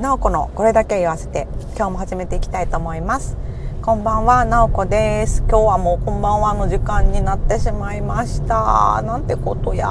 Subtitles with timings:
[0.00, 3.36] なおこのこれだけ言わせて今日も始めていきたいと思います。
[3.80, 5.44] こんばんはなおこです。
[5.48, 9.02] 今日はもうこんばんはの時間になってしまいました。
[9.02, 9.88] なんてことや。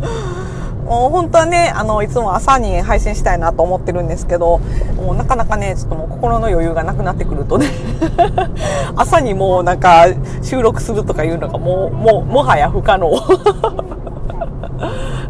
[0.86, 4.60] もう本当はねあのいつも朝に配信したいなと思ってるんですけど
[4.96, 7.66] もうなかなかねちょっともう心の余裕がなくなってくるとね。
[8.96, 10.06] 朝にもうなんか
[10.40, 13.10] 収録するとかいうのがもうもうもはや不可能。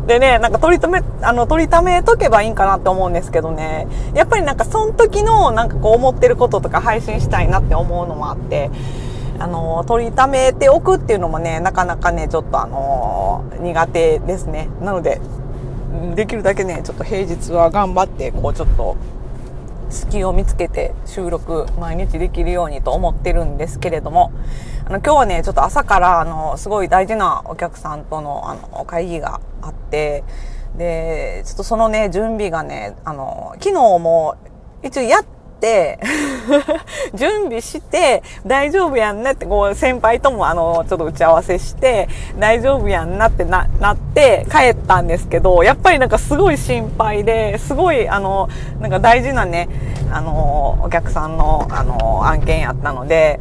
[0.07, 8.71] でね、なんか取り留め、あの、取りためとけばいいんかなって思うんですけどね、やっぱりなんかその時のなんかこう思ってることとか配信したいなって思うのもあって、
[9.39, 14.69] あの、取りためておくっていうのもね、なかなかね、ちょっとあの、苦手ですね。
[14.83, 15.21] なので、
[16.15, 18.97] できるだけね、ちょっと平日は頑張って、こうちょっと、
[19.91, 24.33] 隙を見つけて収録毎日できるようにと思ってるんですけれども、
[24.87, 30.25] あの、今日はね、ちょっと朝から、あの、すごい大事なお客さんとの、あの、会議があって、
[30.77, 34.37] で、ちょっとそのね、準備がね、あの、昨日も
[34.83, 35.25] 一応やっ
[35.65, 35.99] て
[37.15, 42.07] 準備して、大丈夫やんなって、こう、先輩ともあの、ちょっと打ち合わせして、
[42.39, 49.69] 大丈夫やんなってな、なって帰ったんですけど、やっぱりなんかすごい心配で、すごいあの、なんか大事なね、
[50.13, 53.41] あの、お客さんの、あの、案件やったので、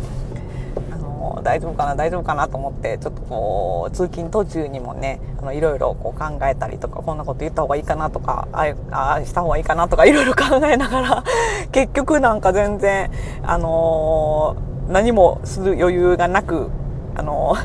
[1.42, 1.96] 大丈夫かな？
[1.96, 2.48] 大丈夫かな？
[2.48, 11.24] と思ってちょっとこう通勤途中にもねあのいろいろこう考えたりとかこんなこと言った方がいいかなとかああした方がいいかなとかいろいろ考えながら
[11.72, 13.10] 結局なんか全然
[13.44, 16.70] あのー、何もする余裕がなく
[17.16, 17.56] あの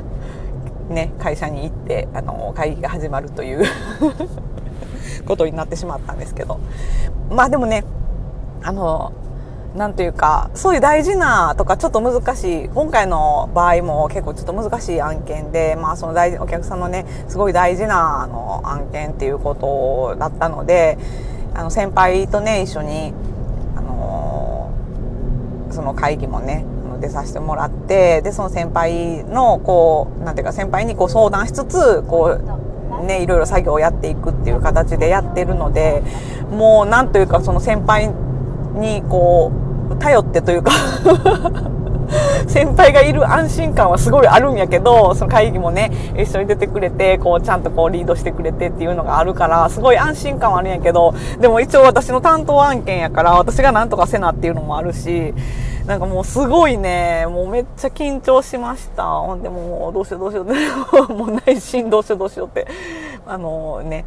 [0.91, 3.65] ー、ね会社に行ってあのー、会議が始まるという
[5.27, 6.59] ことになってしまったんですけど。
[7.31, 7.85] まあでもね
[8.63, 9.28] あのな
[9.87, 20.99] んというか、そういう大事なとかちょっと難しい、今回の場合も結構ちょっと難しい案件で、まあその大事、お客さんのね、すごい大事なあの案件っていうことだったので、
[21.55, 23.13] あの先輩とね、一緒に、
[23.77, 24.73] あの
[25.71, 26.65] その会議もね、
[27.01, 36.03] 出させてもらって、で、その先輩の、こう、なんていうか先輩にこう相談しつつ、こう、ね、いろいろ作業をやっていくっていう形でやってるので、
[36.51, 38.11] もうなんというかその先輩
[38.79, 39.53] にこ
[39.91, 40.73] う頼ってというか
[42.47, 55.35] 先輩がいる安心感はすごいあるんやけど、その会議もね、一緒に出てくれて、こう、ちゃんとこう、リードしてくれてっていうのがあるから、すごい安心感はあるんやけど、でも一応私の担当案件やから、私がなんとかせなっていうのもあるし、
[55.87, 59.05] なんかもうすごいね、もうめっちゃ緊張しました。
[59.05, 62.67] ほんでもう、どうしようどうしようって、 もう内心どうしようどうしようって、
[63.27, 64.05] あのね、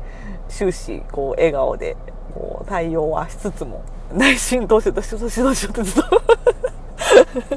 [0.48, 1.98] 終始、こう、笑顔で、
[2.34, 3.82] こう、対応はしつつも、
[4.14, 6.22] 内心どうしようどうしようどうしようどうしようってずっと。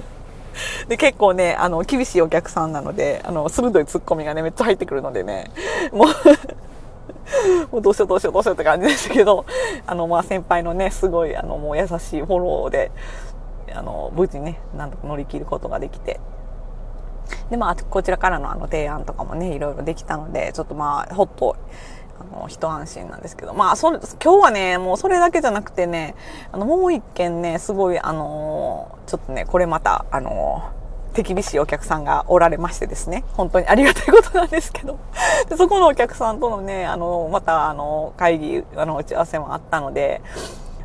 [0.89, 5.51] で、結構ね、あの、厳しいお客さんなので、あの、鋭いツッコミがね、めっちゃ入ってくるのでね、
[5.93, 6.09] もう
[7.73, 9.45] もうどうしようどうしようどうしようって感じですけど、
[9.87, 12.91] あの、まあ、先輩のね、すごい、あの、もう優しいフォローで、
[13.75, 16.21] あの、無事ね、なんとか乗り切ることができて、
[17.51, 21.57] で、まあ、こちらからのあの提案とかもね、いろいろできたので、ちょっとまあ、ほっと
[22.21, 23.55] あの、一安心なんですけど。
[23.55, 26.15] まあ、そ、今日はね、もうそれだけじゃなくてね、
[26.53, 30.63] あの、もう一件ね、すごい、あのちょっとね、これまた、あの
[31.15, 34.99] 手厳しいお客さんがおられましてですね、本当にありがたいことなんですけど、
[35.49, 40.21] でそこのお客さんとのね、あの、また、あの、会議、あの、打ち合わせもあったので、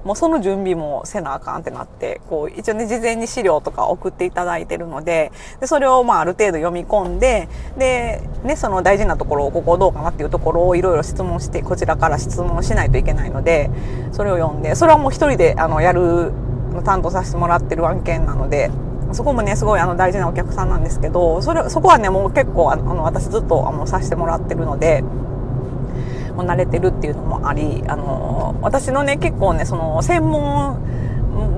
[0.04, 13.70] もうその準備もせなあかんってなって、こう、一応ね、事前に資料とか送っていただいてるので、で、それをまあある程度読み込んで、で、ね、その大事なところをここどうかなっていうところをいろいろ質問して、こちらから質問しないといけないので、
[14.12, 16.32] それを読んで、それはもう一人で、あの、やる、
[16.84, 18.72] 担当させてもらってる案件なので、
[19.12, 25.04] そこもね、すごいあの大事なお客さんなんですけど、それ、そこはね、もう結構あの、私ずっとあのさせてもらってるので、
[26.40, 30.80] も慣れてるっていうのもあり、あの、私のね、結構ね、その、専門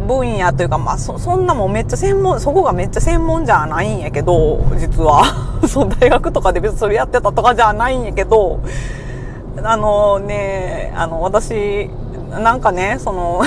[0.07, 5.23] 分野というか、まあ、そ、そんなもんめっちゃ専門、そこがめっちゃ専門じゃないんやけど、実は。
[5.67, 8.59] その大学とかで別にそれやってたとかじゃないんやけど、
[9.63, 11.89] あのね、あの、私、
[12.29, 13.41] なんかね、その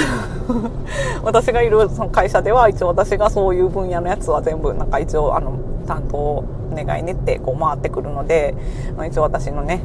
[1.22, 5.52] 私がいるその会社では一応私がそういう分野のやつは全部なんか一応あの
[5.86, 8.54] 担当お願いねってこう回ってくるので、
[9.06, 9.82] 一応私のね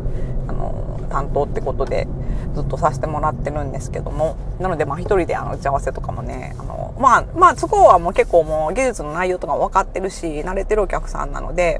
[0.47, 0.73] あの
[1.09, 2.07] 担当ってことで
[2.55, 11.79] ずっとさせてもらってるんですけどもなのでまあ一人であの打ち合わせとかもねあのまあまあそこはもう結構もう技術の内容とか分かってるし慣れてるお客さんなので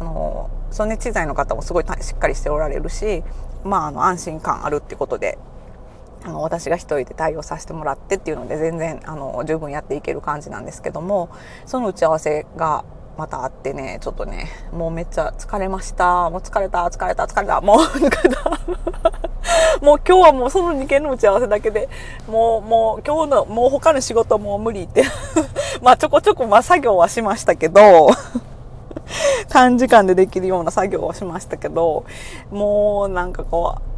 [0.00, 3.22] あのそのね知財の方もすごいしっかりしておられるし
[3.64, 5.38] まああの安心感あるってことで
[6.24, 11.30] あの私が一人で対応させてもらってっていうので全然あの十分やっていける感じなんですけども
[11.66, 12.84] その打ち合わせが
[13.20, 16.30] また会ってね、ちょっとね、もうめっちゃ疲れました。
[16.30, 18.50] もう疲れた、疲れた、疲れた、もう疲れた。
[19.84, 21.90] もう今日はもうその2件の打ち合わせだけで、
[22.26, 25.04] もう、もう今日の、もう他の仕事もう無理って
[25.82, 28.08] まあちょこちょこまあ作業はしましたけど
[29.48, 32.04] 短時間でできるような作業をしましたけど、
[32.50, 33.89] もうなんかこう、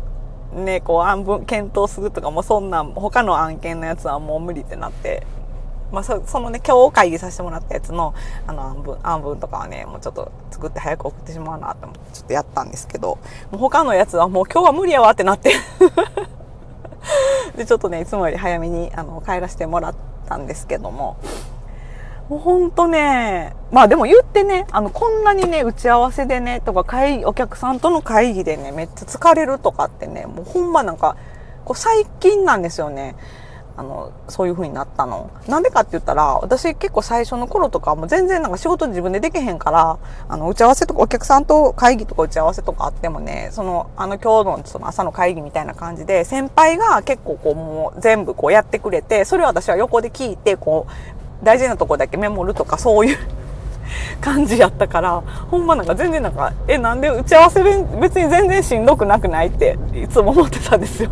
[0.52, 5.26] ね、こう案文検討するとかもそんな他の案件のやつはもう無理ってなって、
[5.93, 8.14] まあ、そのね、今日会議させてもらったやつの、
[8.46, 13.19] あの、案文、案文とかはね、もうちょっと作って早く送ってしまうなと思って、ちょっとやったんですけど、
[13.50, 15.52] もう他のやつはもう今日は無理やわってなって。
[17.56, 19.94] で、ちょっとね、いつもより早めに、あの、帰らせてもらっ
[20.26, 21.19] たんですけども、
[22.38, 31.17] ほんとね、まあでも言ってね、あの、こんなにね、打ち合わせでね、とか会議、お客さんとの会議でね、めっちゃ疲れるとかってね、もうほんまなんか、
[31.64, 33.14] こう最近なんですよね。
[33.76, 35.31] あの、そういう風になったの。
[35.49, 39.99] なんでかって言ったら、私結構最初の頃とかも全然なんか仕事自分でできへんから、
[40.29, 53.19] あの、打ち合わせとかお客さんと会議とか打ち合わせとかあってもね、その、あの今日のその朝の会議みたいな感じで、先輩が結構こうもう全部こうやってくれて、それを私は横で聞いて、こう、大事なとこだけメモるとかそういう
[54.21, 61.11] 感じやったから、ほんまなんか全然なんか、え、なんで打ち合わせ別に全然しんどくなくないっていつも思ってたんですよ。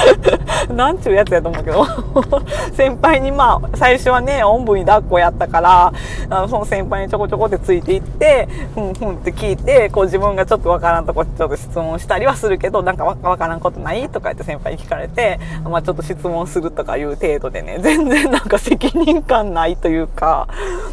[0.74, 1.86] なんちゅうやつやと思うけど。
[2.74, 5.92] 先輩にまあ、最初はね、おんぶに抱っこやったから、
[6.30, 20.48] あのその先輩にちょこちょこってついていって、ふんふんって聞いて、こう自分がちょっとわからんとこちょっと質問したりはするけど、なんかわからんことないとか言って先輩に聞かれて、まあちょっと質問するとかいう程度でね、全然なんか責任感ないというか、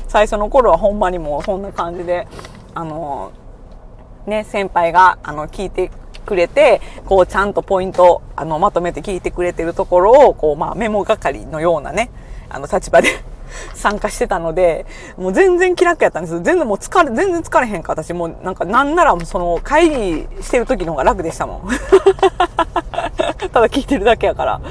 [0.07, 2.27] 最初の頃はほんまにもうそんな感じで、
[2.75, 3.31] あの、
[4.27, 5.91] ね、先輩が、あの、聞いて
[6.25, 12.11] くれて、こう、ちゃんとポイント、あの、まとめて聞いてくれてるところを、こう、まあ、メモ係のようなね、
[12.49, 13.09] あの、立場で
[13.73, 14.85] 参加してたので、
[15.17, 21.61] もう全然気楽やったんです全然もう疲れ、全然疲れへんか、私もうなんかなんならその会議してる時の方が楽でしたもん。
[23.51, 24.61] ただ聞いてるだけやから。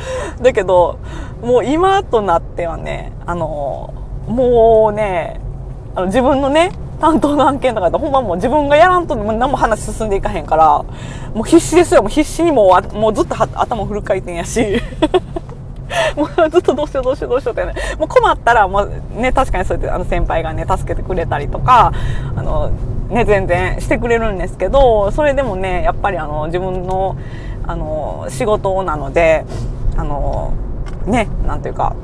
[0.41, 0.99] だけど、
[1.43, 3.93] もう今となってはね、あの、
[4.29, 5.41] もうね、
[5.99, 10.85] あの自分のね、担当の案件とかってほんまもう自分がやらんと何も話進んでいかへんから、
[11.35, 12.03] もう必死ですよ。
[12.03, 14.81] もう必死にもう、もうずっと頭フル回転やし。
[16.15, 17.75] もうずっとどうしようどうしようどうしようってね。
[17.99, 21.93] もう困ったらもうね、確かにそうやってあの先輩がね、助けてくれたりとか、
[22.37, 22.71] あの、
[23.09, 27.17] ね、全然してくれるんですけど、それでもね、やっぱりあの、自分の、
[27.67, 29.45] あの、仕事なので、
[29.97, 30.53] あの、
[31.07, 31.97] ね、なんていうか、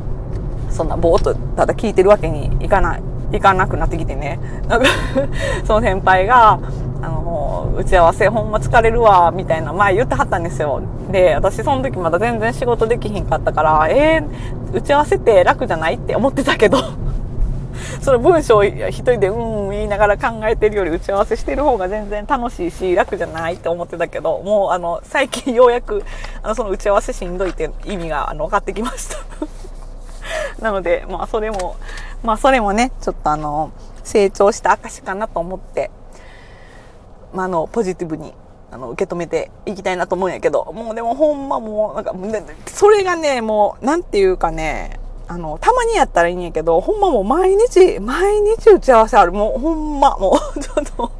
[0.70, 3.13] そんなぼーっとただ聞いてるわけにいかない。
[3.36, 4.38] いかなくなってきてね。
[4.68, 4.88] なんか
[5.66, 6.58] その先輩が、
[7.02, 10.80] あの、打ち合わせほんま疲れるわ、みたいな前言ってはったんですよ。
[11.10, 16.78] で、私その時まだ全然仕事できひんかったから、えー、打ち合わせって楽じゃないって思ってたけど、
[18.00, 26.04] その文章を一人でうん言いながら考えてるより打ち合わせしてる方が全然楽しいし楽じゃないって思ってたけど、もうあの、最近ようやく、
[26.42, 29.16] あの、その打ち合わせしんどいって意味があの分かってきました。
[30.62, 31.76] なので、まあそれも、
[32.24, 33.70] まあそれもね、ちょっとあの、
[34.02, 35.90] 成長した証かなと思って、
[37.34, 38.32] まああの、ポジティブに、
[38.72, 42.14] あの、受け止めていきたいなと思うんやけど、もうでもほんまもう、なんか、
[42.66, 44.98] それがね、もう、なんていうかね、
[45.28, 49.32] あの、たまにやったらいいんやけど、ほんまもう毎日、毎日打ち合わせある。
[49.32, 51.12] もうほんま、もう、ちょっと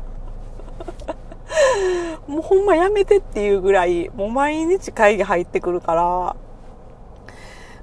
[2.32, 6.36] もうほんまやめてっていうぐらい、もう毎日会議入ってくるから、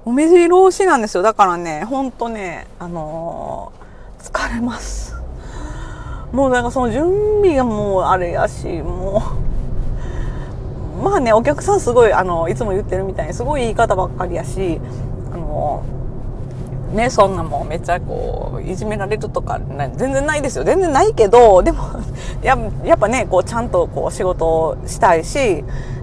[0.04, 1.22] お目白押しなんですよ。
[1.22, 5.14] だからね、ほんとね、あのー、疲れます。
[6.32, 7.04] もうなんかその準
[7.40, 9.22] 備がもうあれやし、も
[10.98, 14.80] う、まあね、お客さんすごい、あの、いつも言ってるみたいにすごい言い方ばっかりやし、
[15.32, 19.60] あのー、ね、そんなもんめっちゃこう、いじめられるとか、
[19.94, 20.64] 全然ないですよ。
[20.64, 21.84] 全然ないけど、でも
[22.42, 25.62] や、やっぱね、こう、ちゃんとこう、仕事をしたいし、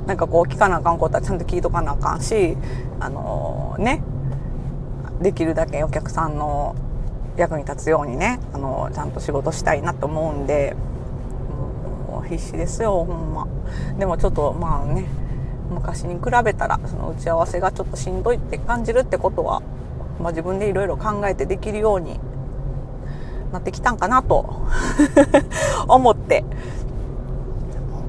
[0.09, 2.57] なんかこう、聞かなあかんことはちゃんと聞いとかなあかんし、
[2.99, 4.01] あのね、
[5.21, 6.75] できるだけお客さんの
[7.37, 10.75] 役に立つようにね、あのちゃんと仕事したいなと思うんで、
[12.07, 13.47] もう必死ですよ、ほんま。
[13.99, 15.05] でもちょっとまあね、
[15.69, 19.61] 昔に比べたら、その打ち合わせがちょっとしんどいって感じるってことは、
[20.19, 22.19] まあ、自分でいろいろ考えてできるように
[23.53, 24.63] なってきたんかなと
[25.87, 26.43] 思って、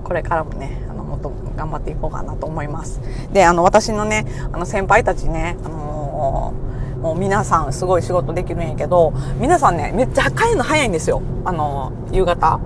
[0.02, 3.00] これからもね、もっと頑張っていこうかなと思います。
[3.32, 11.22] で、あの、私のね、あの、先輩たちね、あのーもう皆さんすごい仕事できるんやけど、皆さんね、めっちゃ帰るの早いんですよ。
[11.46, 12.60] あの、夕方。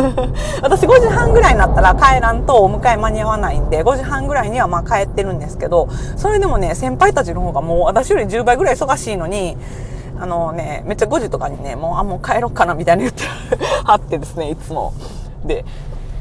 [0.62, 9.58] 私5時半ぐらいになったら帰らんとお迎え間に合わないんで、5時半ぐらいにはまあ帰ってるんですけど、それでもね、先輩たちの方がもう私より10倍ぐらい忙しいのに、
[10.18, 13.24] あのね、めっちゃ5時とかにね、もう、あ、もう帰ろっかなみたいに言って
[13.84, 14.94] はってですね、いつも。
[15.44, 15.66] で、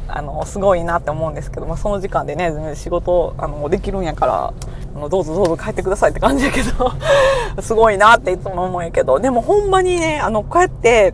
[0.07, 4.53] あの、すごいなって思うんですけど、まあ、その時間でね、仕事、あの、できるんやから、
[4.95, 6.91] あの、どうぞどうぞ帰ってくださいって感じやけど、
[7.62, 11.13] すごいなっていつも思うんやけど、でもほんまにね、あの、こうやって、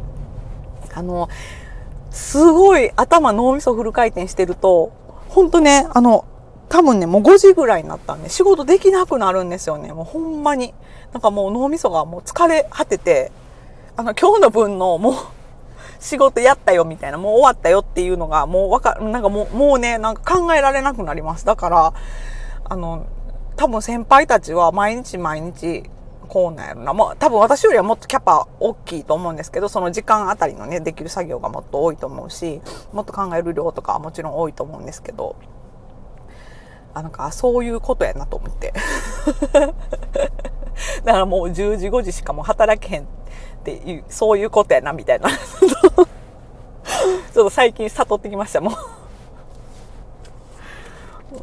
[0.94, 1.30] あの、
[2.10, 4.92] すごい頭脳みそフル回転してると、
[5.30, 6.26] ほんとね、あの、
[6.68, 9.92] 多分ね、もう5時ぐらいになったんで、仕事できなくなるんですよね。
[9.94, 10.74] もうほんまに。
[11.12, 13.32] なんかもう脳みそがもう疲れ果てて、
[13.98, 15.14] あの、今日の分のもう、
[16.02, 21.46] 仕事やったよみたいな、もう終わったよっていうのが、もうわか、なんかもう、もうね、なんか考えられなくなります。
[21.46, 21.94] だから、
[22.66, 23.06] あの、
[23.56, 25.84] 多分先輩たちは毎日毎日、
[26.28, 26.94] こうなんやろな。
[26.94, 32.62] もう多分私よりはもっとキャパ大きいと思うんですけど、その時間あたりのね、できる作業がもっと多いと思うし、
[32.94, 35.36] もっと考える量とかはもちろん多いと思うんですけど、
[36.94, 38.74] あ、なんか、そういうことやなと思って。
[41.04, 43.06] だからもう10時5時しかも働けへんっ
[43.64, 45.30] ていう、そういうことやな、みたいな。
[47.34, 48.72] ちょっと最近悟ってきました、も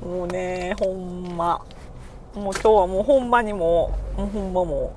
[0.02, 0.06] う。
[0.06, 1.62] もうね、ほんま。
[2.34, 4.92] もう今日はもうほんまにもう、もうほんまも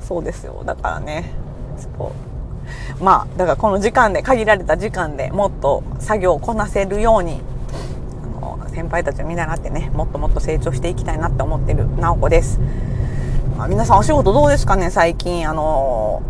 [0.00, 0.62] う、そうですよ。
[0.64, 1.32] だからね、
[1.78, 2.12] ちょっと、
[3.00, 7.40] まあ、だからこの時間で、限られた時間でもっと作業をこなせるように、
[8.40, 12.58] あの、先輩たちを見習ってね、もっともっと成長していきたいなって思ってる直子です。
[13.56, 16.22] まあ、皆さんお仕事どうですかね最近、あの、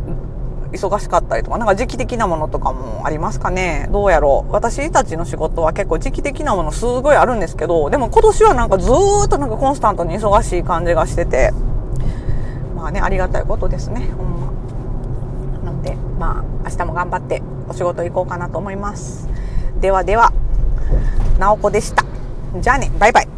[0.73, 3.88] 忙しかったりとか、なんか時期的なものとかもありますかね？
[3.90, 4.52] どうやろう？
[4.52, 11.52] 私たちの仕事は結構時期的なものすごいあるんですけど、でも今年はなんかずっとなんかコンスタントに忙しい感じがしてて、
[12.75, 14.52] まあね、ありがたいことですね、ほんま。
[15.64, 19.28] なので、まあ、明日も頑張ってお仕事行こうかなと思います。
[19.80, 20.32] ではでは、
[21.38, 22.04] なおこでした。
[22.61, 23.35] じゃあね、バイバイ。